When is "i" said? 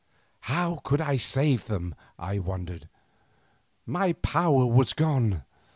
0.99-1.17, 2.17-2.39